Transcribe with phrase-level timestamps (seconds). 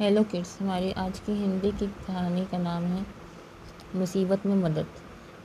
[0.00, 3.06] Hello kids हमारी आज की हिंदी की कहानी का नाम है
[3.94, 4.86] मुसीबत में मदद।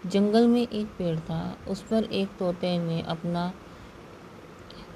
[0.06, 3.54] जंगल में एक पेड़ था, उस पर एक तोते ने अपना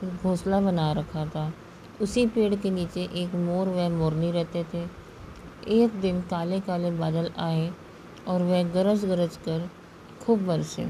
[0.03, 1.53] घोंसला बना रखा था।
[2.01, 4.83] उसी पेड़ के नीचे एक मोर व मोरनी रहते थे।
[5.67, 7.71] एक दिन काले काले बादल आए
[8.27, 9.69] और वह गरज गरज कर
[10.25, 10.85] खूब बरसे।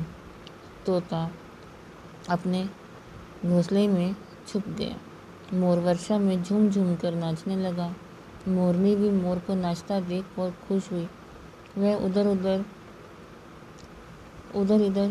[0.86, 1.31] तोता
[2.29, 2.70] अपने
[3.45, 4.15] घोंसले में
[4.47, 4.97] छुप गया।
[5.54, 7.93] मोर वर्षा में झूम झूम कर नाचने लगा।
[8.48, 11.08] मोरनी भी मोर को नाचता देख बहुत खुश हुई।
[11.77, 12.66] वह उधर उधर
[14.55, 15.09] उधर इधर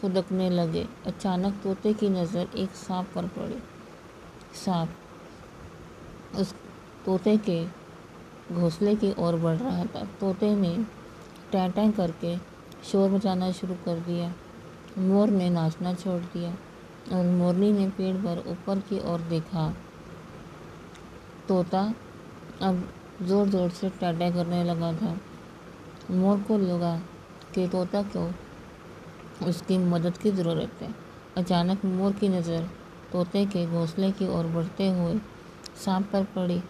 [0.00, 3.58] फुदकने लगे। अचानक तोते की नज़र एक सांप पर पड़ी।
[4.56, 6.54] सांप उस
[7.06, 7.64] तोते के
[8.52, 10.76] घोंसले की ओर बढ़ रहा था। तोते ने
[11.52, 12.36] टैं टैं करके
[12.84, 14.32] शोर मचाना शुरू कर दिया।
[14.98, 16.50] मोर ने नाचना छोड़ दिया
[17.12, 19.68] और मोरनी ने पेड़ पर ऊपर की ओर देखा।
[21.48, 21.82] तोता
[22.62, 22.82] अब
[23.22, 25.16] ज़ोर ज़ोर से टाटा करने लगा था।
[26.10, 26.94] मोर को लगा
[27.54, 28.30] कि तोता को
[29.46, 30.94] उसकी मदद की ज़रूरत है।
[31.36, 32.68] अचानक मोर की नज़र
[33.12, 35.18] तोते के घोंसले की ओर बढ़ते हुए
[35.84, 36.60] सांप पर पड़ी।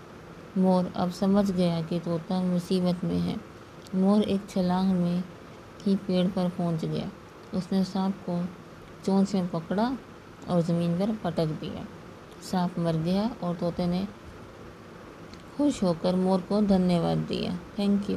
[0.58, 3.36] मोर अब समझ गया कि तोता मुसीबत में है।
[3.94, 5.22] मोर एक छलांग में
[5.82, 7.10] ही पेड़ पर पहुँच गया।
[7.54, 8.42] उसने सांप को
[9.04, 9.92] चोंच में पकड़ा
[10.48, 11.84] और ज़मीन पर पटक दिया।
[12.42, 14.06] सांप मर गया और तोते ने
[15.60, 18.16] खुश होकर मोर को धन्यवाद दिया। Thank you